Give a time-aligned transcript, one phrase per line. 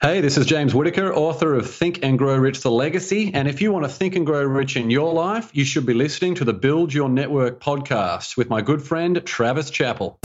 [0.00, 3.32] Hey, this is James Whitaker, author of Think and Grow Rich The Legacy.
[3.34, 5.92] And if you want to think and grow rich in your life, you should be
[5.92, 10.16] listening to the Build Your Network podcast with my good friend, Travis Chappell.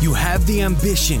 [0.00, 1.20] You have the ambition,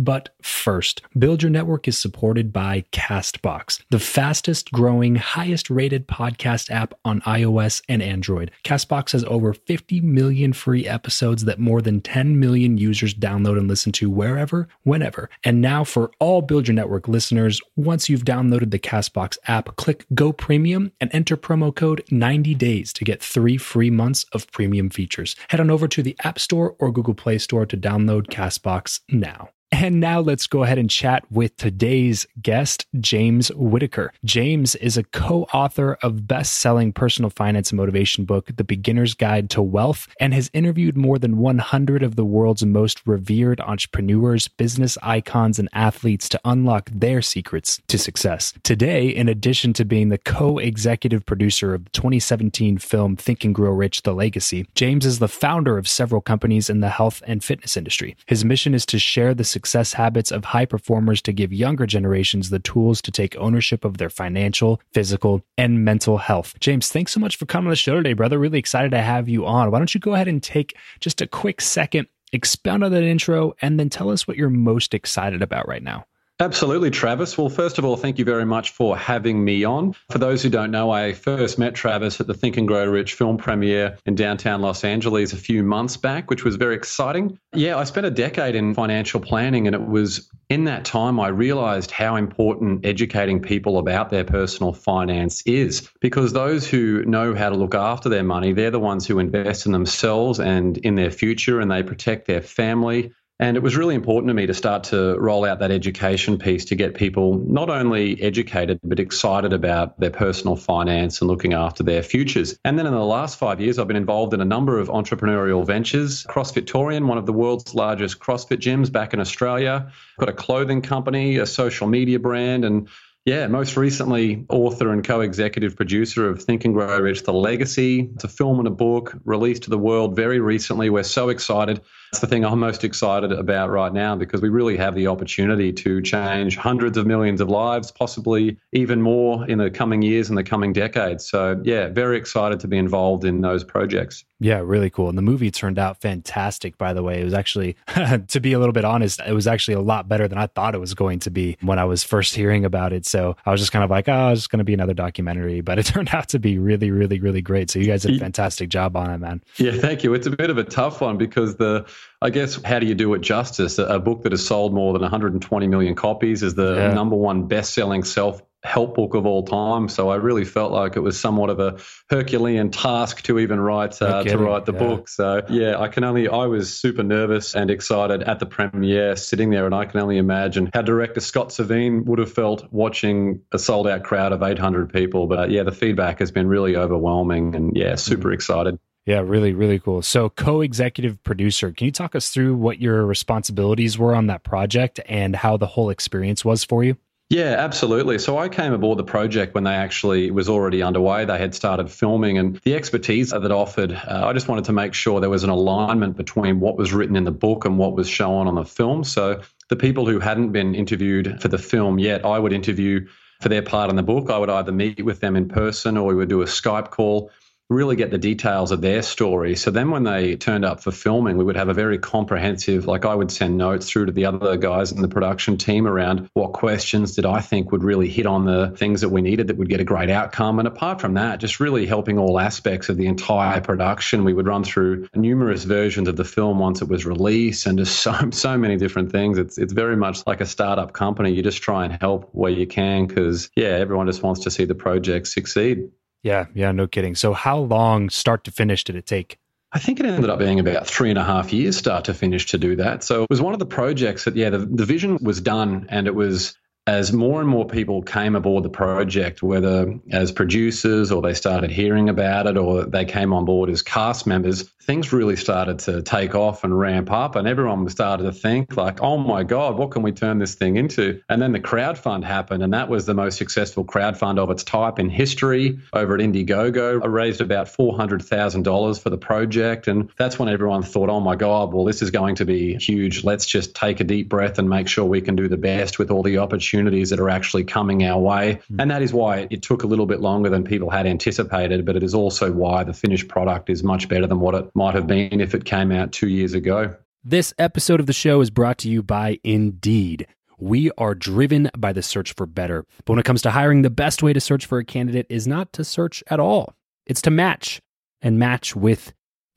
[0.00, 6.70] But first, Build Your Network is supported by Castbox, the fastest growing, highest rated podcast
[6.70, 8.50] app on iOS and Android.
[8.64, 13.68] Castbox has over 50 million free episodes that more than 10 million users download and
[13.68, 15.28] listen to wherever, whenever.
[15.44, 20.06] And now, for all Build Your Network listeners, once you've downloaded the Castbox app, click
[20.14, 24.88] Go Premium and enter promo code 90 days to get three free months of premium
[24.88, 25.36] features.
[25.50, 29.50] Head on over to the App Store or Google Play Store to download Castbox now.
[29.72, 34.12] And now let's go ahead and chat with today's guest, James Whitaker.
[34.24, 39.48] James is a co author of best selling personal finance motivation book, The Beginner's Guide
[39.50, 44.98] to Wealth, and has interviewed more than 100 of the world's most revered entrepreneurs, business
[45.02, 48.52] icons, and athletes to unlock their secrets to success.
[48.64, 53.54] Today, in addition to being the co executive producer of the 2017 film Think and
[53.54, 57.42] Grow Rich The Legacy, James is the founder of several companies in the health and
[57.44, 58.16] fitness industry.
[58.26, 62.48] His mission is to share the success habits of high performers to give younger generations
[62.48, 66.54] the tools to take ownership of their financial, physical, and mental health.
[66.60, 68.38] James, thanks so much for coming on the show today, brother.
[68.38, 69.70] Really excited to have you on.
[69.70, 73.52] Why don't you go ahead and take just a quick second, expound on that intro,
[73.60, 76.06] and then tell us what you're most excited about right now?
[76.40, 77.36] Absolutely, Travis.
[77.36, 79.94] Well, first of all, thank you very much for having me on.
[80.08, 83.12] For those who don't know, I first met Travis at the Think and Grow Rich
[83.12, 87.38] film premiere in downtown Los Angeles a few months back, which was very exciting.
[87.52, 91.28] Yeah, I spent a decade in financial planning, and it was in that time I
[91.28, 97.50] realized how important educating people about their personal finance is because those who know how
[97.50, 101.10] to look after their money, they're the ones who invest in themselves and in their
[101.10, 104.84] future, and they protect their family And it was really important to me to start
[104.84, 109.98] to roll out that education piece to get people not only educated, but excited about
[109.98, 112.58] their personal finance and looking after their futures.
[112.66, 115.66] And then in the last five years, I've been involved in a number of entrepreneurial
[115.66, 116.22] ventures.
[116.24, 120.82] Cross Victorian, one of the world's largest CrossFit gyms back in Australia, got a clothing
[120.82, 122.88] company, a social media brand, and
[123.24, 128.10] yeah, most recently, author and co executive producer of Think and Grow Rich The Legacy.
[128.14, 130.90] It's a film and a book released to the world very recently.
[130.90, 131.80] We're so excited.
[132.12, 135.72] It's the thing I'm most excited about right now because we really have the opportunity
[135.74, 140.36] to change hundreds of millions of lives, possibly even more in the coming years and
[140.36, 141.24] the coming decades.
[141.24, 144.24] So, yeah, very excited to be involved in those projects.
[144.40, 145.10] Yeah, really cool.
[145.10, 147.20] And the movie turned out fantastic, by the way.
[147.20, 147.76] It was actually,
[148.28, 150.74] to be a little bit honest, it was actually a lot better than I thought
[150.74, 153.04] it was going to be when I was first hearing about it.
[153.04, 155.60] So I was just kind of like, oh, it's going to be another documentary.
[155.60, 157.70] But it turned out to be really, really, really great.
[157.70, 159.42] So you guys did a fantastic job on it, man.
[159.58, 160.14] Yeah, thank you.
[160.14, 161.86] It's a bit of a tough one because the,
[162.22, 163.78] I guess, how do you do it justice?
[163.78, 166.94] A book that has sold more than 120 million copies is the yeah.
[166.94, 169.88] number one best selling self help book of all time.
[169.88, 171.78] So I really felt like it was somewhat of a
[172.10, 174.78] Herculean task to even write uh, to write the yeah.
[174.78, 175.08] book.
[175.08, 179.50] So yeah, I can only I was super nervous and excited at the premiere, sitting
[179.50, 183.58] there, and I can only imagine how director Scott Savine would have felt watching a
[183.58, 185.26] sold out crowd of 800 people.
[185.26, 188.34] But uh, yeah, the feedback has been really overwhelming, and yeah, super mm-hmm.
[188.34, 188.78] excited.
[189.06, 190.02] Yeah, really, really cool.
[190.02, 194.44] So, co executive producer, can you talk us through what your responsibilities were on that
[194.44, 196.96] project and how the whole experience was for you?
[197.30, 198.18] Yeah, absolutely.
[198.18, 201.24] So I came aboard the project when they actually was already underway.
[201.24, 204.94] They had started filming, and the expertise that offered, uh, I just wanted to make
[204.94, 208.08] sure there was an alignment between what was written in the book and what was
[208.08, 209.04] shown on the film.
[209.04, 213.06] So the people who hadn't been interviewed for the film yet, I would interview
[213.40, 214.28] for their part in the book.
[214.28, 217.30] I would either meet with them in person or we would do a Skype call
[217.70, 219.54] really get the details of their story.
[219.54, 223.04] So then when they turned up for filming, we would have a very comprehensive, like
[223.04, 226.52] I would send notes through to the other guys in the production team around what
[226.52, 229.68] questions did I think would really hit on the things that we needed that would
[229.68, 230.58] get a great outcome.
[230.58, 234.24] And apart from that, just really helping all aspects of the entire production.
[234.24, 238.00] We would run through numerous versions of the film once it was released and just
[238.00, 239.38] so, so many different things.
[239.38, 241.32] It's, it's very much like a startup company.
[241.32, 244.64] You just try and help where you can because, yeah, everyone just wants to see
[244.64, 245.90] the project succeed.
[246.22, 247.14] Yeah, yeah, no kidding.
[247.14, 249.38] So, how long, start to finish, did it take?
[249.72, 252.46] I think it ended up being about three and a half years, start to finish,
[252.46, 253.02] to do that.
[253.02, 256.06] So, it was one of the projects that, yeah, the, the vision was done and
[256.06, 256.56] it was
[256.90, 261.70] as more and more people came aboard the project, whether as producers or they started
[261.70, 266.02] hearing about it or they came on board as cast members, things really started to
[266.02, 267.36] take off and ramp up.
[267.36, 270.76] And everyone started to think, like, oh my God, what can we turn this thing
[270.76, 271.22] into?
[271.28, 272.64] And then the crowd fund happened.
[272.64, 276.20] And that was the most successful crowd fund of its type in history over at
[276.20, 277.04] Indiegogo.
[277.04, 279.86] I raised about $400,000 for the project.
[279.86, 283.22] And that's when everyone thought, oh my God, well, this is going to be huge.
[283.22, 286.10] Let's just take a deep breath and make sure we can do the best with
[286.10, 288.54] all the opportunities that are actually coming our way.
[288.54, 288.80] Mm-hmm.
[288.80, 291.84] And that is why it took a little bit longer than people had anticipated.
[291.84, 294.94] But it is also why the finished product is much better than what it might
[294.94, 296.94] have been if it came out two years ago.
[297.22, 300.26] This episode of the show is brought to you by Indeed.
[300.58, 302.84] We are driven by the search for better.
[303.04, 305.46] But when it comes to hiring, the best way to search for a candidate is
[305.46, 306.74] not to search at all,
[307.06, 307.80] it's to match
[308.22, 309.12] and match with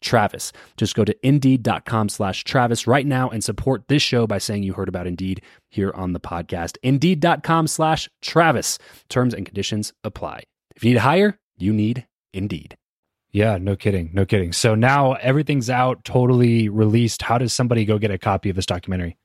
[0.00, 0.52] Travis.
[0.76, 4.72] Just go to indeed.com slash Travis right now and support this show by saying you
[4.72, 6.76] heard about Indeed here on the podcast.
[6.82, 8.78] Indeed.com slash Travis.
[9.08, 10.44] Terms and conditions apply.
[10.76, 12.76] If you need to hire, you need Indeed.
[13.32, 14.10] Yeah, no kidding.
[14.12, 14.52] No kidding.
[14.52, 17.22] So now everything's out, totally released.
[17.22, 19.16] How does somebody go get a copy of this documentary?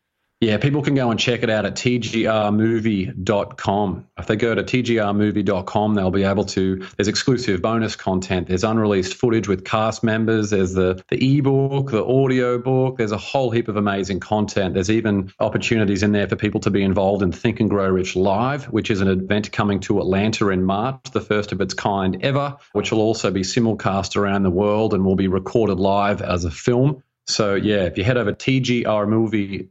[0.41, 4.07] Yeah, people can go and check it out at tgrmovie.com.
[4.17, 6.85] If they go to tgrmovie.com, they'll be able to.
[6.97, 8.49] There's exclusive bonus content.
[8.49, 10.49] There's unreleased footage with cast members.
[10.49, 12.97] There's the the ebook, the audio book.
[12.97, 14.73] There's a whole heap of amazing content.
[14.73, 18.17] There's even opportunities in there for people to be involved in Think and Grow Rich
[18.17, 22.21] Live, which is an event coming to Atlanta in March, the first of its kind
[22.25, 26.43] ever, which will also be simulcast around the world and will be recorded live as
[26.43, 27.01] a film.
[27.27, 29.69] So yeah, if you head over to tgrmovie.com,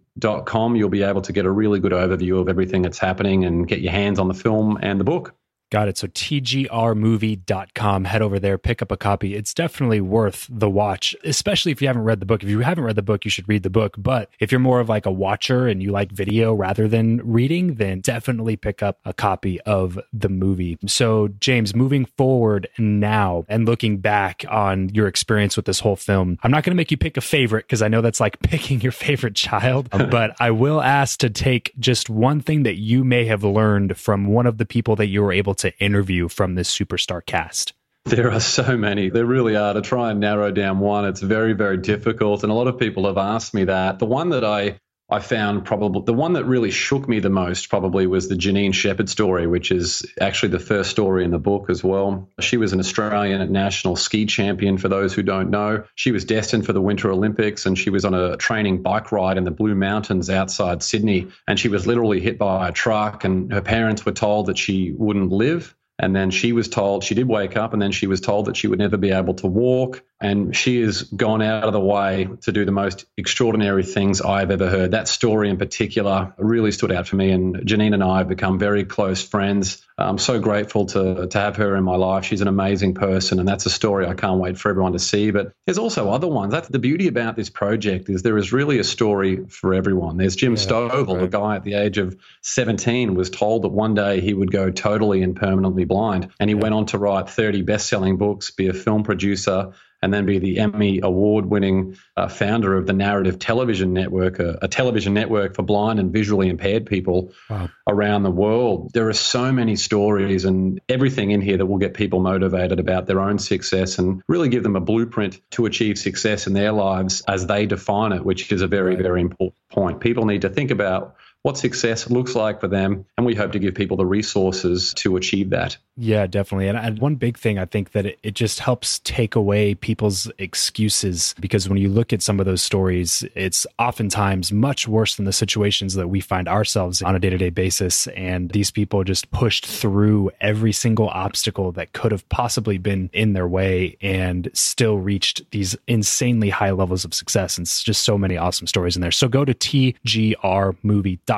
[0.77, 3.81] you'll be able to get a really good overview of everything that's happening and get
[3.81, 5.35] your hands on the film and the book.
[5.75, 5.99] Got it.
[5.99, 8.05] So tgrmovie.com.
[8.05, 9.35] Head over there, pick up a copy.
[9.35, 12.45] It's definitely worth the watch, especially if you haven't read the book.
[12.45, 13.97] If you haven't read the book, you should read the book.
[13.99, 17.75] But if you're more of like a watcher and you like video rather than reading,
[17.75, 20.79] then definitely pick up a copy of the movie.
[20.87, 26.39] So, James, moving forward now and looking back on your experience with this whole film,
[26.45, 28.81] I'm not going to make you pick a favorite because I know that's like picking
[28.81, 33.25] your favorite child, but I will ask to take just one thing that you may
[33.25, 36.77] have learned from one of the people that you were able to interview from this
[36.77, 37.73] superstar cast?
[38.05, 39.09] There are so many.
[39.09, 39.73] There really are.
[39.73, 42.43] To try and narrow down one, it's very, very difficult.
[42.43, 43.99] And a lot of people have asked me that.
[43.99, 44.79] The one that I
[45.11, 48.73] I found probably the one that really shook me the most probably was the Janine
[48.73, 52.31] Shepherd story, which is actually the first story in the book as well.
[52.41, 55.85] She was an Australian national ski champion, for those who don't know.
[55.95, 59.37] She was destined for the Winter Olympics and she was on a training bike ride
[59.37, 61.29] in the Blue Mountains outside Sydney.
[61.47, 64.93] And she was literally hit by a truck, and her parents were told that she
[64.93, 65.77] wouldn't live.
[65.99, 68.57] And then she was told, she did wake up, and then she was told that
[68.57, 70.03] she would never be able to walk.
[70.25, 74.51] And she has gone out of the way to do the most extraordinary things I've
[74.51, 74.93] ever heard.
[74.93, 77.31] That story in particular really stood out for me.
[77.31, 79.87] And Janine and I have become very close friends.
[79.99, 82.25] I'm so grateful to, to have her in my life.
[82.25, 83.39] She's an amazing person.
[83.39, 85.31] And that's a story I can't wait for everyone to see.
[85.31, 86.53] But there's also other ones.
[86.53, 90.17] That's the beauty about this project is there is really a story for everyone.
[90.17, 91.25] There's Jim yeah, Stovall, right.
[91.25, 94.71] a guy at the age of 17 was told that one day he would go
[94.71, 96.31] totally and permanently blind.
[96.41, 96.63] And he yeah.
[96.63, 99.75] went on to write 30 best-selling books, be a film producer,
[100.05, 104.59] and then be the Emmy award winning uh, founder of the Narrative Television Network, a,
[104.61, 107.71] a, television network for blind and visually impaired people wow.
[107.89, 108.91] around the world.
[108.93, 113.07] There are so many stories and everything in here that will get people motivated about
[113.07, 117.23] their own success and really give them a blueprint to achieve success in their lives
[117.27, 120.01] as they define it, which is a very, very important point.
[120.01, 123.05] People need to think about what success looks like for them.
[123.19, 125.77] And we hope to give people the resources to achieve that.
[125.95, 126.69] Yeah, definitely.
[126.69, 130.29] And, and one big thing, I think that it, it, just helps take away people's
[130.39, 135.27] excuses because when you look at some of those stories, it's oftentimes much worse than
[135.27, 138.07] the situations that we find ourselves on a day to day basis.
[138.09, 143.35] And these people just pushed through every single obstacle that could have possibly been in
[143.35, 147.59] their way and still reached these insanely high levels of success.
[147.59, 149.13] And it's just so many awesome stories in there.
[149.13, 151.34] So go to tgrmovie.com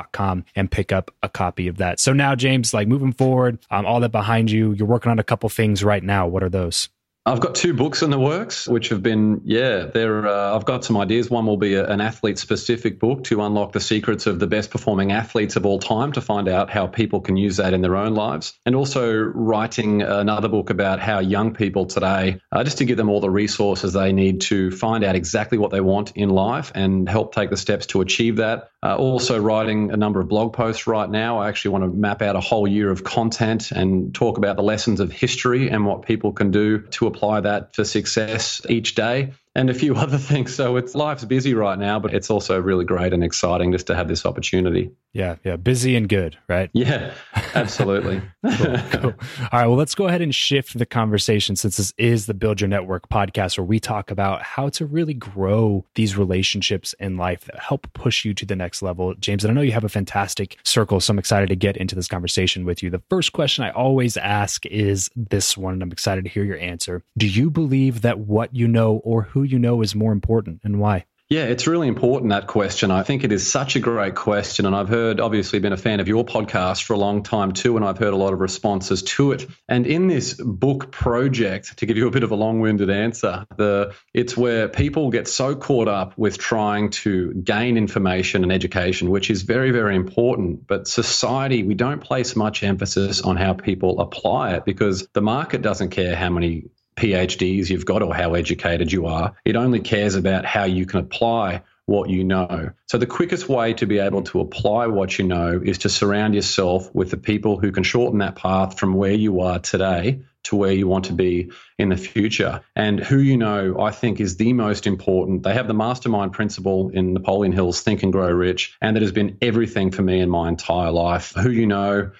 [0.55, 1.99] and pick up a copy of that.
[1.99, 4.73] So now, James, like moving forward, um, all that behind you.
[4.73, 6.27] You're working on a couple things right now.
[6.27, 6.89] What are those?
[7.25, 10.25] I've got two books in the works, which have been, yeah, they're.
[10.25, 11.29] Uh, I've got some ideas.
[11.29, 15.57] One will be a, an athlete-specific book to unlock the secrets of the best-performing athletes
[15.57, 18.53] of all time, to find out how people can use that in their own lives,
[18.65, 23.09] and also writing another book about how young people today, uh, just to give them
[23.09, 27.09] all the resources they need to find out exactly what they want in life and
[27.09, 28.69] help take the steps to achieve that.
[28.83, 31.39] Uh, also, writing a number of blog posts right now.
[31.39, 34.61] I actually want to map out a whole year of content and talk about the
[34.61, 39.33] lessons of history and what people can do to apply that for success each day
[39.57, 40.55] and a few other things.
[40.55, 43.95] So it's life's busy right now, but it's also really great and exciting just to
[43.95, 44.91] have this opportunity.
[45.13, 46.69] Yeah, yeah, busy and good, right?
[46.73, 47.11] Yeah,
[47.55, 48.21] absolutely.
[48.45, 49.13] cool, cool.
[49.51, 52.61] All right, well, let's go ahead and shift the conversation since this is the Build
[52.61, 57.45] Your Network podcast where we talk about how to really grow these relationships in life
[57.45, 59.15] that help push you to the next level.
[59.15, 61.95] James, and I know you have a fantastic circle, so I'm excited to get into
[61.95, 62.91] this conversation with you.
[62.91, 66.59] The first question I always ask is this one, and I'm excited to hear your
[66.59, 67.01] answer.
[67.17, 70.79] Do you believe that what you know or who you know is more important and
[70.79, 71.05] why?
[71.29, 72.89] Yeah, it's really important that question.
[72.89, 74.65] I think it is such a great question.
[74.65, 77.75] And I've heard, obviously, been a fan of your podcast for a long time too,
[77.75, 79.45] and I've heard a lot of responses to it.
[79.67, 83.45] And in this book project, to give you a bit of a long winded answer,
[83.57, 89.09] the, it's where people get so caught up with trying to gain information and education,
[89.09, 90.65] which is very, very important.
[90.65, 95.61] But society, we don't place much emphasis on how people apply it because the market
[95.61, 99.35] doesn't care how many PhDs you've got or how educated you are.
[99.45, 102.71] It only cares about how you can apply what you know.
[102.87, 106.35] So, the quickest way to be able to apply what you know is to surround
[106.35, 110.55] yourself with the people who can shorten that path from where you are today to
[110.55, 112.61] where you want to be in the future.
[112.75, 115.43] And who you know, I think, is the most important.
[115.43, 119.11] They have the mastermind principle in Napoleon Hill's Think and Grow Rich, and that has
[119.13, 121.33] been everything for me in my entire life.
[121.35, 122.11] Who you know,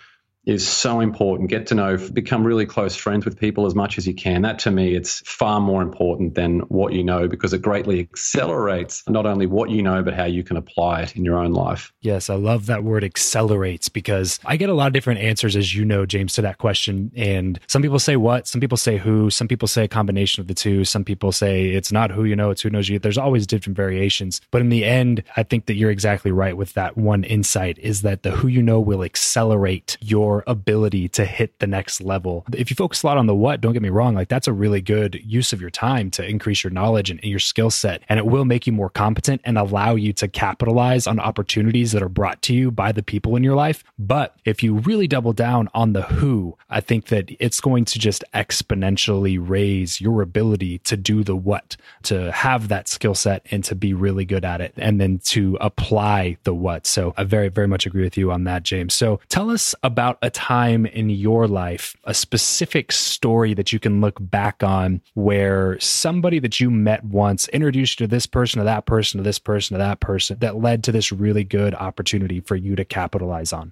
[0.48, 1.50] is so important.
[1.50, 4.44] Get to know, become really close friends with people as much as you can.
[4.44, 9.04] That to me, it's far more important than what you know because it greatly accelerates
[9.10, 11.92] not only what you know, but how you can apply it in your own life.
[12.00, 15.76] Yes, I love that word accelerates because I get a lot of different answers, as
[15.76, 17.12] you know, James, to that question.
[17.14, 20.48] And some people say what, some people say who, some people say a combination of
[20.48, 23.00] the two, some people say it's not who you know, it's who knows you.
[23.00, 24.40] There's always different variations.
[24.52, 28.02] But in the end, I think that you're exactly right with that one insight is
[28.04, 32.46] that the who you know will accelerate your your ability to hit the next level.
[32.54, 34.54] If you focus a lot on the what, don't get me wrong, like that's a
[34.54, 38.04] really good use of your time to increase your knowledge and, your skill set.
[38.08, 42.02] And it will make you more competent and allow you to capitalize on opportunities that
[42.02, 43.84] are brought to you by the people in your life.
[44.00, 48.00] But if you really double down on the who, I think that it's going to
[48.00, 53.64] just exponentially raise your ability to do the what, to have that skill set and
[53.66, 56.86] to be really good at it, and then to apply the what.
[56.86, 58.94] So I very, very much agree with you on that, James.
[58.94, 64.02] So tell us about a time in your life, a specific story that you can
[64.02, 68.66] look back on where somebody that you met once introduced you to this person, to
[68.66, 72.42] that person, to this person, to that person that led to this really good opportunity
[72.42, 73.72] for you to capitalize on?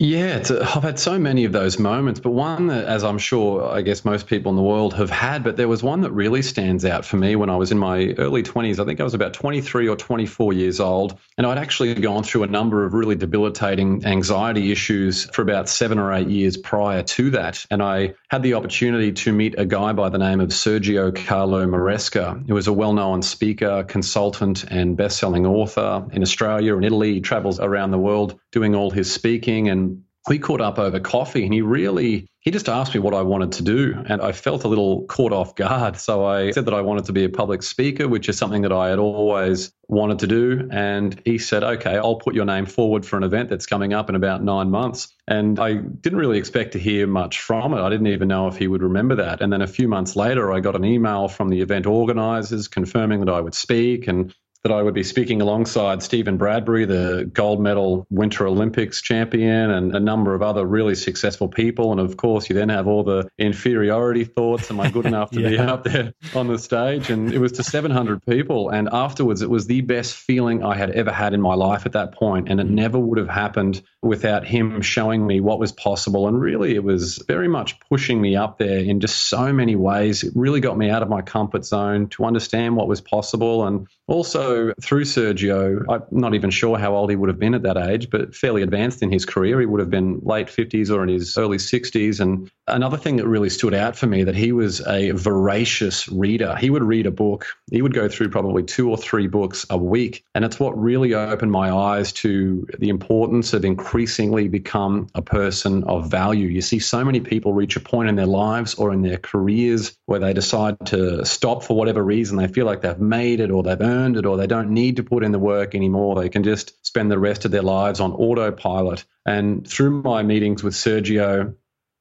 [0.00, 3.80] Yeah, I've had so many of those moments, but one that, as I'm sure, I
[3.82, 6.84] guess most people in the world have had, but there was one that really stands
[6.84, 8.80] out for me when I was in my early 20s.
[8.80, 12.42] I think I was about 23 or 24 years old, and I'd actually gone through
[12.42, 17.30] a number of really debilitating anxiety issues for about seven or eight years prior to
[17.30, 17.64] that.
[17.70, 21.66] And I had the opportunity to meet a guy by the name of Sergio Carlo
[21.66, 26.84] Maresca, who was a well known speaker, consultant, and best selling author in Australia and
[26.84, 27.14] Italy.
[27.14, 29.93] He travels around the world doing all his speaking and
[30.28, 33.52] we caught up over coffee and he really he just asked me what I wanted
[33.52, 35.96] to do and I felt a little caught off guard.
[35.96, 38.72] So I said that I wanted to be a public speaker which is something that
[38.72, 40.68] I had always wanted to do.
[40.70, 44.08] And he said okay I'll put your name forward for an event that's coming up
[44.08, 45.08] in about 9 months.
[45.26, 47.80] And I didn't really expect to hear much from it.
[47.80, 49.40] I didn't even know if he would remember that.
[49.40, 53.20] And then a few months later I got an email from the event organizers confirming
[53.20, 57.60] that I would speak and that I would be speaking alongside Steven Bradbury, the gold
[57.60, 61.92] medal Winter Olympics champion, and a number of other really successful people.
[61.92, 64.70] And of course, you then have all the inferiority thoughts.
[64.70, 65.48] Am I good enough to yeah.
[65.50, 67.10] be up there on the stage?
[67.10, 68.70] And it was to 700 people.
[68.70, 71.92] And afterwards, it was the best feeling I had ever had in my life at
[71.92, 72.48] that point.
[72.48, 72.70] And it mm.
[72.70, 76.28] never would have happened without him showing me what was possible.
[76.28, 80.22] And really, it was very much pushing me up there in just so many ways.
[80.22, 83.66] It really got me out of my comfort zone to understand what was possible.
[83.66, 87.62] And also, through Sergio, I'm not even sure how old he would have been at
[87.62, 89.60] that age, but fairly advanced in his career.
[89.60, 92.20] He would have been late 50s or in his early 60s.
[92.20, 96.54] And another thing that really stood out for me that he was a voracious reader.
[96.56, 97.46] He would read a book.
[97.70, 100.22] He would go through probably two or three books a week.
[100.34, 105.84] And it's what really opened my eyes to the importance of increasingly become a person
[105.84, 106.48] of value.
[106.48, 109.96] You see so many people reach a point in their lives or in their careers
[110.06, 112.36] where they decide to stop for whatever reason.
[112.36, 115.04] They feel like they've made it or they've earned it or they don't need to
[115.04, 116.16] put in the work anymore.
[116.16, 119.04] They can just spend the rest of their lives on autopilot.
[119.24, 121.54] And through my meetings with Sergio,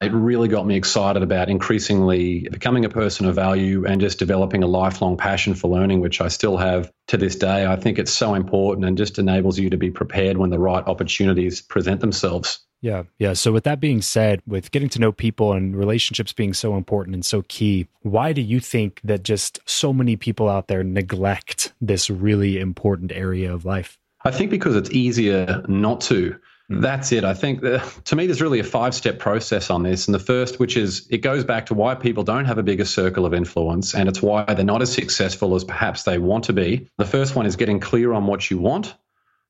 [0.03, 4.63] it really got me excited about increasingly becoming a person of value and just developing
[4.63, 7.65] a lifelong passion for learning, which I still have to this day.
[7.65, 10.85] I think it's so important and just enables you to be prepared when the right
[10.85, 12.59] opportunities present themselves.
[12.81, 13.03] Yeah.
[13.17, 13.31] Yeah.
[13.33, 17.13] So, with that being said, with getting to know people and relationships being so important
[17.13, 21.73] and so key, why do you think that just so many people out there neglect
[21.79, 23.97] this really important area of life?
[24.25, 26.37] I think because it's easier not to.
[26.69, 27.23] That's it.
[27.23, 30.07] I think that, to me, there's really a five step process on this.
[30.07, 32.85] And the first, which is it goes back to why people don't have a bigger
[32.85, 36.53] circle of influence, and it's why they're not as successful as perhaps they want to
[36.53, 36.89] be.
[36.97, 38.95] The first one is getting clear on what you want.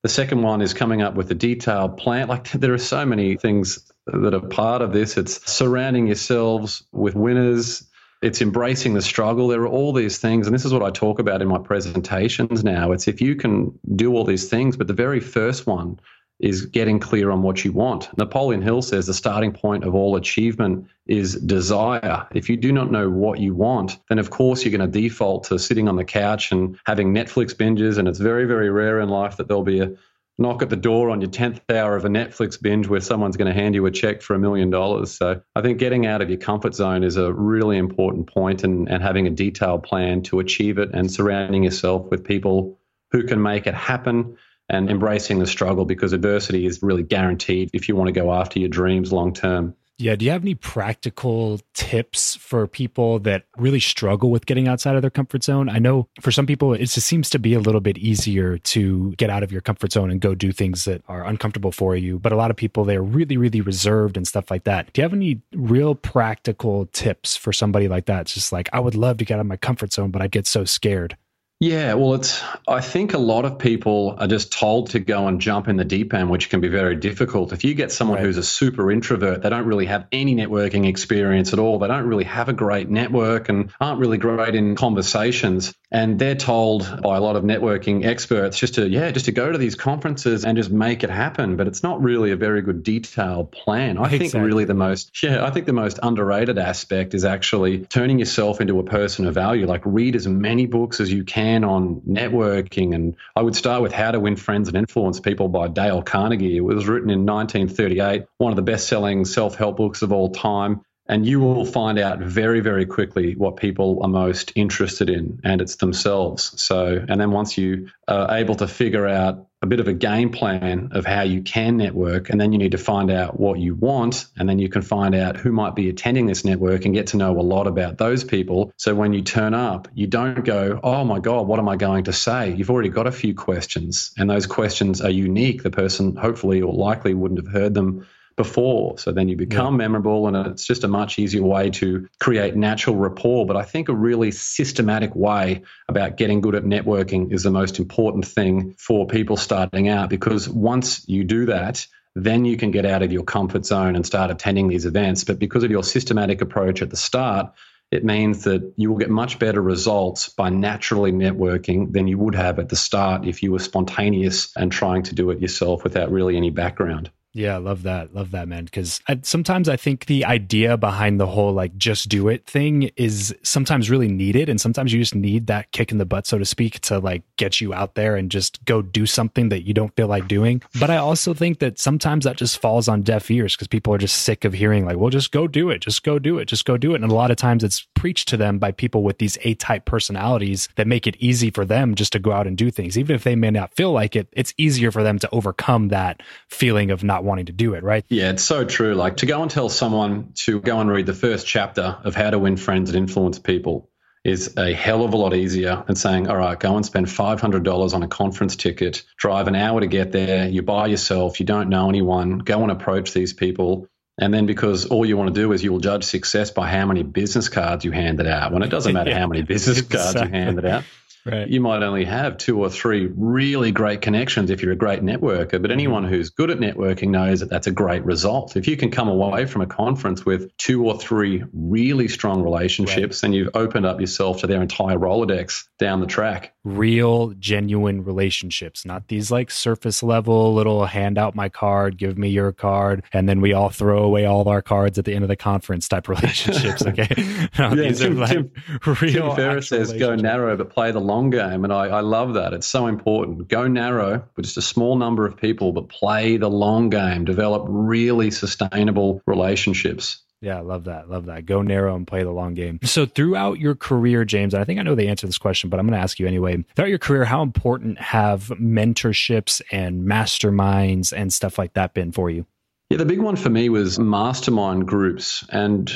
[0.02, 2.28] The second one is coming up with a detailed plan.
[2.28, 5.15] Like there are so many things that are part of this.
[5.15, 7.86] It's surrounding yourselves with winners,
[8.23, 9.49] it's embracing the struggle.
[9.49, 12.63] There are all these things, and this is what I talk about in my presentations
[12.63, 12.93] now.
[12.93, 15.99] It's if you can do all these things, but the very first one
[16.43, 18.15] is getting clear on what you want.
[18.17, 22.27] Napoleon Hill says the starting point of all achievement is desire.
[22.34, 25.45] If you do not know what you want, then of course you're going to default
[25.45, 27.97] to sitting on the couch and having Netflix binges.
[27.97, 29.91] And it's very, very rare in life that there'll be a
[30.38, 33.53] knock at the door on your 10th hour of a Netflix binge where someone's going
[33.53, 35.13] to hand you a check for a million dollars.
[35.13, 38.89] So I think getting out of your comfort zone is a really important point and,
[38.89, 42.77] and having a detailed plan to achieve it and surrounding yourself with people
[43.12, 44.36] who can make it happen
[44.69, 48.60] and embracing the struggle because adversity is really guaranteed if you want to go after
[48.60, 49.76] your dreams long term.
[49.99, 50.15] Yeah.
[50.15, 55.02] Do you have any practical tips for people that really struggle with getting outside of
[55.02, 55.69] their comfort zone?
[55.69, 59.12] I know for some people, it just seems to be a little bit easier to
[59.17, 62.17] get out of your comfort zone and go do things that are uncomfortable for you.
[62.17, 64.91] But a lot of people, they're really, really reserved and stuff like that.
[64.93, 68.21] Do you have any real practical tips for somebody like that?
[68.21, 70.28] It's just like, I would love to get out of my comfort zone, but I
[70.28, 71.17] get so scared.
[71.63, 72.43] Yeah, well, it's.
[72.67, 75.86] I think a lot of people are just told to go and jump in the
[75.86, 77.54] deep end, which can be very difficult.
[77.54, 78.26] If you get someone right.
[78.26, 81.80] who's a super introvert, they don't really have any networking experience at all.
[81.80, 85.73] They don't really have a great network and aren't really great in conversations.
[85.89, 89.49] And they're told by a lot of networking experts just to, yeah, just to go
[89.49, 91.56] to these conferences and just make it happen.
[91.56, 93.97] But it's not really a very good detailed plan.
[93.97, 94.30] I exactly.
[94.30, 98.60] think really the most, yeah, I think the most underrated aspect is actually turning yourself
[98.60, 99.65] into a person of value.
[99.65, 102.96] Like read as many books as you can on networking.
[102.96, 106.58] And I would start with How to Win Friends and Influence People by Dale Carnegie.
[106.58, 110.30] It was written in 1938, one of the best selling self help books of all
[110.30, 110.82] time.
[111.06, 115.60] And you will find out very, very quickly what people are most interested in, and
[115.60, 116.62] it's themselves.
[116.62, 120.30] So, and then once you are able to figure out a bit of a game
[120.30, 123.73] plan of how you can network, and then you need to find out what you
[123.73, 127.08] want, and then you can find out who might be attending this network and get
[127.08, 128.73] to know a lot about those people.
[128.76, 132.04] So when you turn up, you don't go, oh my God, what am I going
[132.04, 132.54] to say?
[132.54, 135.63] You've already got a few questions, and those questions are unique.
[135.63, 138.98] The person hopefully or likely wouldn't have heard them before.
[138.98, 139.78] So then you become yeah.
[139.78, 143.46] memorable, and it's just a much easier way to create natural rapport.
[143.46, 147.80] But I think a really systematic way about getting good at networking is the most
[147.80, 152.86] important thing for people starting out because once you do that, then you can get
[152.86, 155.24] out of your comfort zone and start attending these events.
[155.24, 157.54] But because of your systematic approach at the start,
[157.91, 162.36] it means that you will get much better results by naturally networking than you would
[162.36, 166.12] have at the start if you were spontaneous and trying to do it yourself without
[166.12, 167.12] really any background.
[167.36, 168.13] Yeah, love that.
[168.13, 168.65] Love that, man.
[168.65, 173.36] Because sometimes I think the idea behind the whole like just do it thing is
[173.41, 174.50] sometimes really needed.
[174.50, 177.24] And sometimes you just need that kick in the butt, so to speak, to like
[177.38, 180.62] get you out there and just go do something that you don't feel like doing.
[180.80, 183.98] But I also think that sometimes that just falls on deaf ears because people are
[183.98, 185.80] just sick of hearing, like, well, just go do it.
[185.80, 186.46] Just go do it.
[186.46, 187.02] Just go do it.
[187.02, 189.86] And a lot of times it's preached to them by people with these A type
[189.86, 192.96] personalities that make it easy for them just to go out and do things.
[192.96, 196.22] Even if they may not feel like it, it's easier for them to overcome that
[196.48, 198.05] feeling of not wanting to do it, right?
[198.09, 198.95] Yeah, it's so true.
[198.95, 202.29] Like to go and tell someone to go and read the first chapter of How
[202.29, 203.89] to Win Friends and Influence People
[204.23, 207.93] is a hell of a lot easier than saying, all right, go and spend $500
[207.93, 211.69] on a conference ticket, drive an hour to get there, you buy yourself, you don't
[211.69, 213.88] know anyone, go and approach these people.
[214.17, 216.86] And then because all you want to do is you will judge success by how
[216.86, 220.21] many business cards you handed out, when it doesn't matter yeah, how many business cards
[220.21, 220.83] you handed out.
[221.25, 221.47] Right.
[221.47, 225.51] You might only have two or three really great connections if you're a great networker,
[225.51, 225.71] but mm-hmm.
[225.71, 228.57] anyone who's good at networking knows that that's a great result.
[228.57, 233.17] If you can come away from a conference with two or three really strong relationships,
[233.17, 233.21] right.
[233.21, 236.53] then you've opened up yourself to their entire Rolodex down the track.
[236.63, 242.30] Real, genuine relationships, not these like surface level little hand out my card, give me
[242.30, 245.23] your card, and then we all throw away all of our cards at the end
[245.23, 246.86] of the conference type relationships.
[246.86, 247.08] Okay.
[247.60, 251.63] no, yeah, Tim, like Tim, Tim Ferriss says go narrow, but play the long game.
[251.63, 252.54] And I, I love that.
[252.54, 253.47] It's so important.
[253.47, 257.65] Go narrow with just a small number of people, but play the long game, develop
[257.67, 260.23] really sustainable relationships.
[260.43, 261.10] Yeah, love that.
[261.10, 261.45] Love that.
[261.45, 262.79] Go narrow and play the long game.
[262.84, 265.69] So, throughout your career, James, and I think I know the answer to this question,
[265.69, 266.65] but I'm going to ask you anyway.
[266.75, 272.29] Throughout your career, how important have mentorships and masterminds and stuff like that been for
[272.29, 272.45] you?
[272.89, 275.45] Yeah, the big one for me was mastermind groups.
[275.49, 275.89] And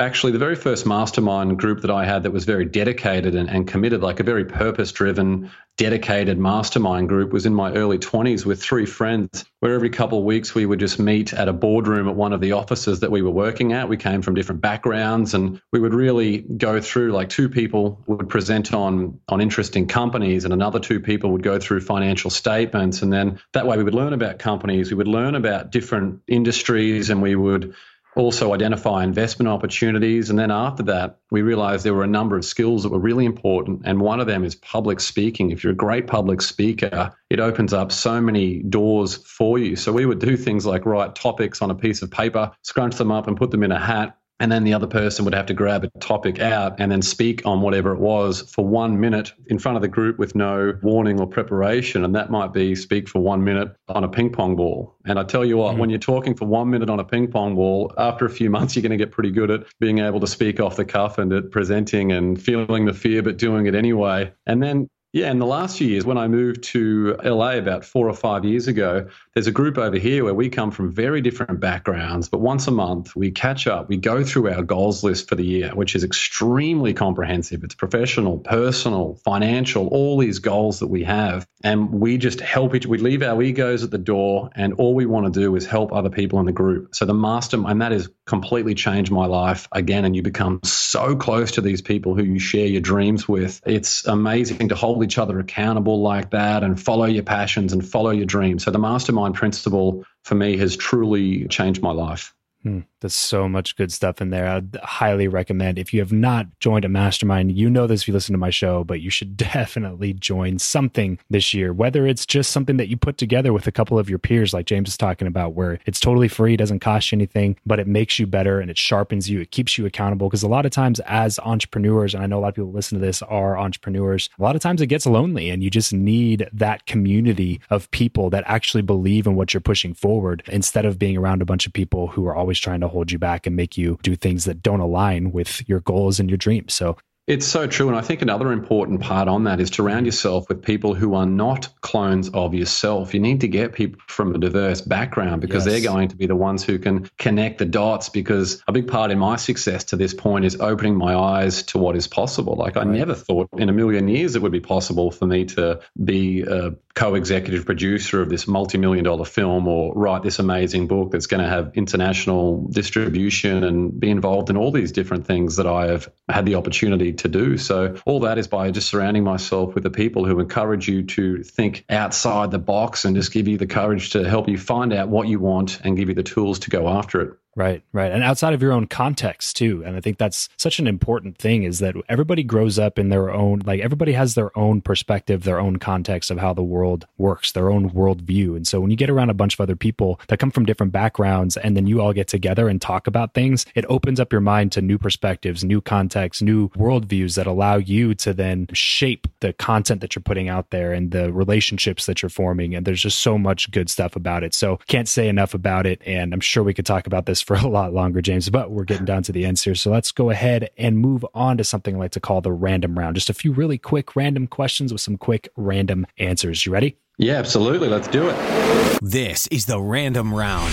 [0.00, 3.68] actually the very first mastermind group that I had that was very dedicated and, and
[3.68, 8.62] committed, like a very purpose driven, dedicated mastermind group, was in my early 20s with
[8.62, 12.16] three friends, where every couple of weeks we would just meet at a boardroom at
[12.16, 13.88] one of the offices that we were working at.
[13.88, 18.28] We came from different backgrounds and we would really go through like two people would
[18.28, 23.12] present on on interesting companies and another two people would go through financial statements and
[23.12, 27.20] then that way we would learn about companies we would learn about different industries and
[27.20, 27.74] we would
[28.16, 30.30] also identify investment opportunities.
[30.30, 33.24] And then after that, we realized there were a number of skills that were really
[33.24, 33.82] important.
[33.84, 35.50] And one of them is public speaking.
[35.50, 39.76] If you're a great public speaker, it opens up so many doors for you.
[39.76, 43.12] So we would do things like write topics on a piece of paper, scrunch them
[43.12, 45.54] up, and put them in a hat and then the other person would have to
[45.54, 49.58] grab a topic out and then speak on whatever it was for one minute in
[49.58, 52.04] front of the group with no warning or preparation.
[52.04, 54.96] And that might be speak for one minute on a ping pong ball.
[55.04, 55.80] And I tell you what, mm-hmm.
[55.80, 58.74] when you're talking for one minute on a ping pong ball, after a few months,
[58.74, 61.32] you're going to get pretty good at being able to speak off the cuff and
[61.34, 64.32] at presenting and feeling the fear, but doing it anyway.
[64.46, 68.08] And then yeah, in the last few years, when I moved to LA about four
[68.08, 71.58] or five years ago, there's a group over here where we come from very different
[71.58, 75.34] backgrounds, but once a month we catch up, we go through our goals list for
[75.34, 77.64] the year, which is extremely comprehensive.
[77.64, 81.44] It's professional, personal, financial, all these goals that we have.
[81.64, 85.06] And we just help each, we leave our egos at the door, and all we
[85.06, 86.94] want to do is help other people in the group.
[86.94, 90.04] So the master, and that has completely changed my life again.
[90.04, 93.60] And you become so close to these people who you share your dreams with.
[93.66, 97.86] It's amazing to hold hold each other accountable like that and follow your passions and
[97.86, 98.64] follow your dreams.
[98.64, 102.34] So the mastermind principle for me has truly changed my life.
[102.62, 102.80] Hmm.
[103.00, 104.46] There's so much good stuff in there.
[104.46, 105.78] I'd highly recommend.
[105.78, 108.50] If you have not joined a mastermind, you know this if you listen to my
[108.50, 112.96] show, but you should definitely join something this year, whether it's just something that you
[112.96, 116.00] put together with a couple of your peers, like James is talking about, where it's
[116.00, 119.40] totally free, doesn't cost you anything, but it makes you better and it sharpens you.
[119.40, 120.28] It keeps you accountable.
[120.28, 122.98] Because a lot of times, as entrepreneurs, and I know a lot of people listen
[122.98, 126.48] to this are entrepreneurs, a lot of times it gets lonely and you just need
[126.52, 131.16] that community of people that actually believe in what you're pushing forward instead of being
[131.16, 133.78] around a bunch of people who are always trying to hold you back and make
[133.78, 136.74] you do things that don't align with your goals and your dreams.
[136.74, 136.96] So
[137.30, 137.86] it's so true.
[137.86, 141.14] And I think another important part on that is to round yourself with people who
[141.14, 143.14] are not clones of yourself.
[143.14, 145.72] You need to get people from a diverse background because yes.
[145.72, 148.08] they're going to be the ones who can connect the dots.
[148.08, 151.78] Because a big part in my success to this point is opening my eyes to
[151.78, 152.56] what is possible.
[152.56, 155.78] Like, I never thought in a million years it would be possible for me to
[156.02, 160.88] be a co executive producer of this multi million dollar film or write this amazing
[160.88, 165.56] book that's going to have international distribution and be involved in all these different things
[165.56, 167.56] that I have had the opportunity to do.
[167.56, 171.42] So all that is by just surrounding myself with the people who encourage you to
[171.42, 175.08] think outside the box and just give you the courage to help you find out
[175.08, 177.39] what you want and give you the tools to go after it.
[177.56, 178.12] Right, right.
[178.12, 179.82] And outside of your own context too.
[179.84, 183.30] And I think that's such an important thing is that everybody grows up in their
[183.30, 187.50] own, like everybody has their own perspective, their own context of how the world works,
[187.50, 188.54] their own worldview.
[188.54, 190.92] And so when you get around a bunch of other people that come from different
[190.92, 194.40] backgrounds and then you all get together and talk about things, it opens up your
[194.40, 199.52] mind to new perspectives, new contexts, new worldviews that allow you to then shape the
[199.54, 202.76] content that you're putting out there and the relationships that you're forming.
[202.76, 204.54] And there's just so much good stuff about it.
[204.54, 206.00] So can't say enough about it.
[206.06, 208.70] And I'm sure we could talk about this this for a lot longer, James, but
[208.70, 209.74] we're getting down to the end here.
[209.74, 212.98] So let's go ahead and move on to something I like to call the random
[212.98, 213.16] round.
[213.16, 216.64] Just a few really quick random questions with some quick random answers.
[216.64, 216.96] You ready?
[217.18, 217.88] Yeah, absolutely.
[217.88, 218.98] Let's do it.
[219.02, 220.72] This is the random round.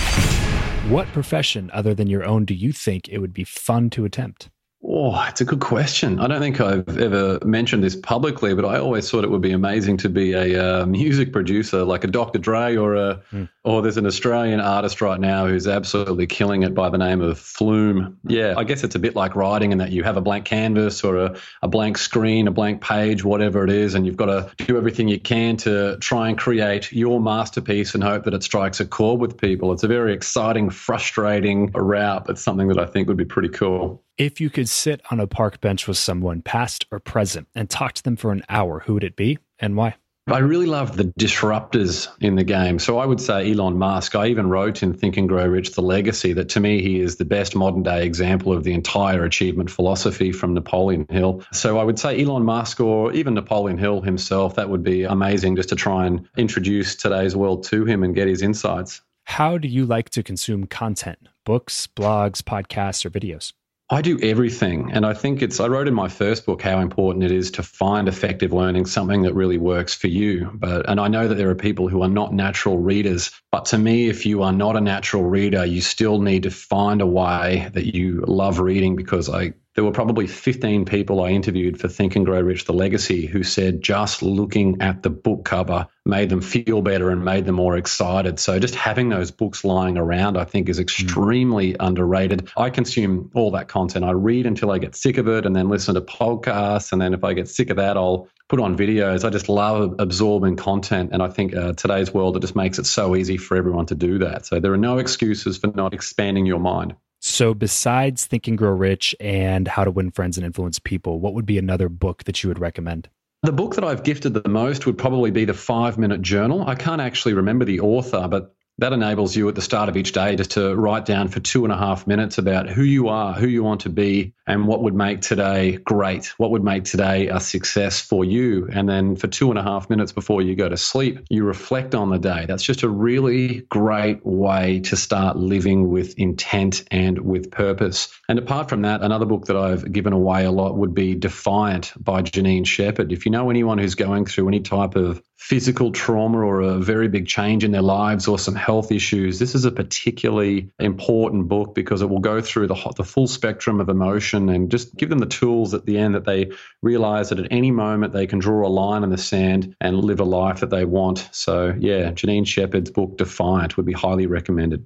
[0.90, 4.48] What profession other than your own do you think it would be fun to attempt?
[4.80, 6.20] Oh, it's a good question.
[6.20, 9.50] I don't think I've ever mentioned this publicly, but I always thought it would be
[9.50, 12.38] amazing to be a uh, music producer, like a Dr.
[12.38, 13.48] Dre, or a, mm.
[13.64, 17.40] or there's an Australian artist right now who's absolutely killing it by the name of
[17.40, 18.18] Flume.
[18.22, 21.02] Yeah, I guess it's a bit like writing in that you have a blank canvas
[21.02, 24.64] or a, a blank screen, a blank page, whatever it is, and you've got to
[24.64, 28.78] do everything you can to try and create your masterpiece and hope that it strikes
[28.78, 29.72] a chord with people.
[29.72, 34.04] It's a very exciting, frustrating route, but something that I think would be pretty cool.
[34.18, 37.92] If you could sit on a park bench with someone, past or present, and talk
[37.92, 39.94] to them for an hour, who would it be and why?
[40.26, 42.80] I really love the disruptors in the game.
[42.80, 44.16] So I would say Elon Musk.
[44.16, 47.14] I even wrote in Think and Grow Rich The Legacy that to me he is
[47.14, 51.44] the best modern day example of the entire achievement philosophy from Napoleon Hill.
[51.52, 54.56] So I would say Elon Musk or even Napoleon Hill himself.
[54.56, 58.26] That would be amazing just to try and introduce today's world to him and get
[58.26, 59.00] his insights.
[59.22, 61.28] How do you like to consume content?
[61.44, 63.52] Books, blogs, podcasts, or videos?
[63.90, 64.90] I do everything.
[64.92, 67.62] And I think it's, I wrote in my first book how important it is to
[67.62, 70.50] find effective learning, something that really works for you.
[70.52, 73.30] But, and I know that there are people who are not natural readers.
[73.50, 77.00] But to me, if you are not a natural reader, you still need to find
[77.00, 81.78] a way that you love reading because I, there were probably 15 people I interviewed
[81.78, 85.86] for Think and Grow Rich, the legacy, who said just looking at the book cover
[86.04, 88.40] made them feel better and made them more excited.
[88.40, 91.76] So just having those books lying around, I think, is extremely mm.
[91.78, 92.50] underrated.
[92.56, 94.04] I consume all that content.
[94.04, 96.90] I read until I get sick of it and then listen to podcasts.
[96.90, 99.24] And then if I get sick of that, I'll put on videos.
[99.24, 101.10] I just love absorbing content.
[101.12, 103.94] And I think uh, today's world, it just makes it so easy for everyone to
[103.94, 104.44] do that.
[104.44, 106.96] So there are no excuses for not expanding your mind.
[107.20, 111.34] So, besides Think and Grow Rich and How to Win Friends and Influence People, what
[111.34, 113.08] would be another book that you would recommend?
[113.42, 116.68] The book that I've gifted the most would probably be The Five Minute Journal.
[116.68, 120.12] I can't actually remember the author, but that enables you at the start of each
[120.12, 123.34] day just to write down for two and a half minutes about who you are,
[123.34, 127.28] who you want to be, and what would make today great, what would make today
[127.28, 128.68] a success for you.
[128.72, 131.94] And then for two and a half minutes before you go to sleep, you reflect
[131.94, 132.46] on the day.
[132.46, 138.08] That's just a really great way to start living with intent and with purpose.
[138.28, 141.92] And apart from that, another book that I've given away a lot would be Defiant
[142.02, 143.12] by Janine Shepherd.
[143.12, 147.08] If you know anyone who's going through any type of physical trauma or a very
[147.08, 151.74] big change in their lives or some health issues, this is a particularly important book
[151.74, 155.20] because it will go through the, the full spectrum of emotion and just give them
[155.20, 156.50] the tools at the end that they
[156.82, 160.20] realize that at any moment they can draw a line in the sand and live
[160.20, 161.30] a life that they want.
[161.32, 164.84] So, yeah, Janine Shepherd's book, Defiant, would be highly recommended.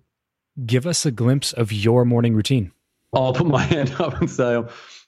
[0.64, 2.70] Give us a glimpse of your morning routine.
[3.12, 4.62] I'll put my hand up and say,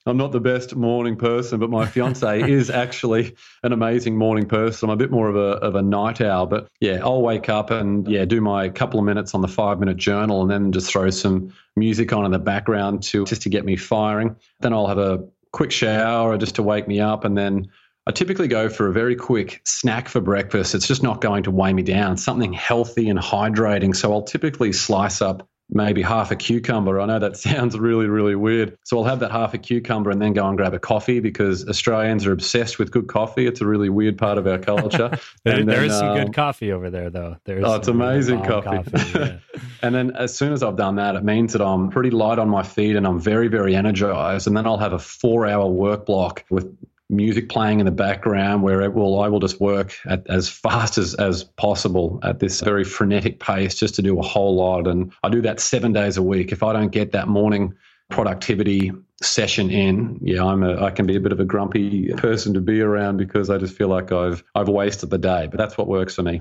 [0.06, 4.90] I'm not the best morning person, but my fiance is actually an amazing morning person.
[4.90, 7.70] I'm a bit more of a of a night owl, but yeah, I'll wake up
[7.70, 10.90] and yeah, do my couple of minutes on the five minute journal, and then just
[10.90, 14.36] throw some music on in the background to just to get me firing.
[14.60, 17.70] Then I'll have a quick shower just to wake me up, and then
[18.06, 20.74] I typically go for a very quick snack for breakfast.
[20.74, 22.18] It's just not going to weigh me down.
[22.18, 23.96] Something healthy and hydrating.
[23.96, 27.00] So I'll typically slice up maybe half a cucumber.
[27.00, 28.76] I know that sounds really, really weird.
[28.84, 31.68] So I'll have that half a cucumber and then go and grab a coffee because
[31.68, 33.46] Australians are obsessed with good coffee.
[33.46, 35.10] It's a really weird part of our culture.
[35.44, 37.36] there, then, there is some um, good coffee over there, though.
[37.44, 38.90] There's oh, it's amazing really coffee.
[38.90, 39.60] coffee yeah.
[39.82, 42.48] and then as soon as I've done that, it means that I'm pretty light on
[42.48, 44.46] my feet and I'm very, very energized.
[44.46, 46.76] And then I'll have a four hour work block with
[47.10, 50.96] music playing in the background where it will I will just work at, as fast
[50.96, 55.12] as, as possible at this very frenetic pace just to do a whole lot and
[55.22, 57.74] I do that 7 days a week if I don't get that morning
[58.10, 62.54] productivity session in yeah I'm a I can be a bit of a grumpy person
[62.54, 65.76] to be around because I just feel like I've I've wasted the day but that's
[65.76, 66.40] what works for me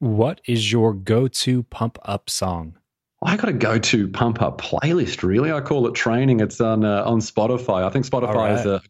[0.00, 2.76] what is your go-to pump up song
[3.22, 5.22] I got a go-to pump up playlist.
[5.22, 6.40] Really, I call it training.
[6.40, 7.84] It's on uh, on Spotify.
[7.84, 8.52] I think Spotify right.
[8.58, 8.80] is a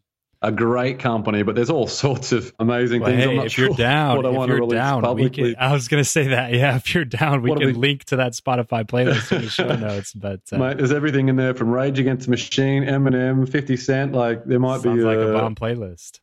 [0.43, 3.23] a great company, but there's all sorts of amazing well, things.
[3.23, 6.29] Hey, if sure you're down, if you're down, we can, I was going to say
[6.29, 6.53] that.
[6.53, 9.49] Yeah, if you're down, we what can we, link to that Spotify playlist in the
[9.49, 10.13] show notes.
[10.13, 14.13] But uh, mate, there's everything in there from Rage Against the Machine, Eminem, Fifty Cent.
[14.13, 16.19] Like there might be like a, a bomb playlist.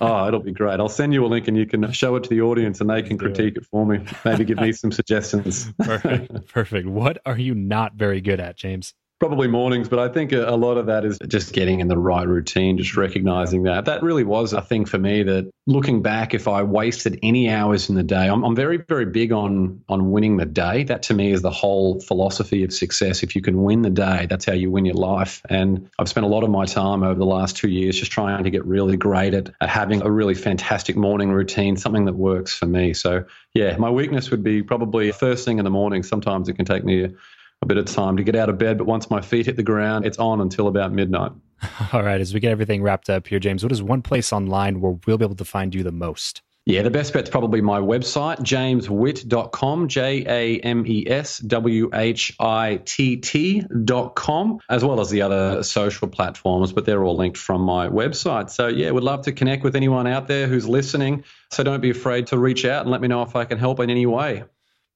[0.00, 0.80] oh, it'll be great.
[0.80, 3.02] I'll send you a link and you can show it to the audience and they
[3.02, 3.62] can critique it.
[3.62, 4.04] it for me.
[4.24, 5.72] Maybe give me some suggestions.
[5.78, 6.48] Perfect.
[6.48, 6.88] Perfect.
[6.88, 8.94] What are you not very good at, James?
[9.22, 11.96] Probably mornings, but I think a, a, lot of that is just getting in the
[11.96, 13.84] right routine, just recognizing that.
[13.84, 17.88] That really was a thing for me that looking back, if I wasted any hours
[17.88, 20.82] in the day, I'm, I'm very, very big on, on winning the day.
[20.82, 23.22] That to me is the whole philosophy of success.
[23.22, 25.40] If you can win the day, that's how you win your life.
[25.48, 28.42] And I've spent a lot of my time over the last two years just trying
[28.42, 32.58] to get really great at, at having a really fantastic morning routine, something that works
[32.58, 32.92] for me.
[32.92, 36.02] So, yeah, my weakness would be probably first thing in the morning.
[36.02, 37.14] Sometimes it can take me
[37.62, 38.76] a bit of time to get out of bed.
[38.76, 41.32] But once my feet hit the ground, it's on until about midnight.
[41.92, 42.20] All right.
[42.20, 45.18] As we get everything wrapped up here, James, what is one place online where we'll
[45.18, 46.42] be able to find you the most?
[46.64, 52.36] Yeah, the best bet's probably my website, jameswhitt.com, J A M E S W H
[52.38, 57.62] I T T.com, as well as the other social platforms, but they're all linked from
[57.62, 58.48] my website.
[58.48, 61.24] So, yeah, would love to connect with anyone out there who's listening.
[61.50, 63.80] So, don't be afraid to reach out and let me know if I can help
[63.80, 64.44] in any way.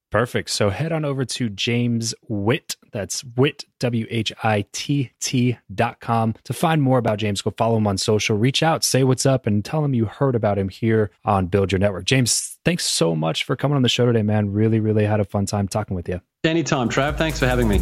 [0.09, 0.49] Perfect.
[0.49, 2.77] So head on over to James Whitt.
[2.93, 7.41] That's Whitt, W H I T T dot com to find more about James.
[7.41, 10.35] Go follow him on social, reach out, say what's up, and tell him you heard
[10.35, 12.05] about him here on Build Your Network.
[12.05, 14.51] James, thanks so much for coming on the show today, man.
[14.51, 16.21] Really, really had a fun time talking with you.
[16.43, 17.17] Anytime, Trav.
[17.17, 17.81] Thanks for having me.